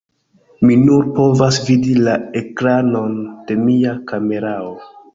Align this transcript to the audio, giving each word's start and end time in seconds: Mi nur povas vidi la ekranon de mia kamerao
Mi 0.69 0.77
nur 0.85 1.05
povas 1.17 1.59
vidi 1.69 1.95
la 2.09 2.17
ekranon 2.41 3.17
de 3.31 3.63
mia 3.71 3.97
kamerao 4.13 4.79